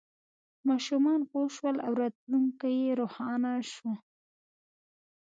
ماشومان 0.67 1.19
پوه 1.29 1.47
شول 1.55 1.75
او 1.85 1.93
راتلونکی 2.01 2.73
یې 2.83 2.91
روښانه 3.01 3.51
شو. 3.71 3.91